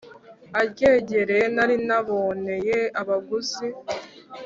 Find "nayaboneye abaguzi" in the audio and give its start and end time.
1.87-3.65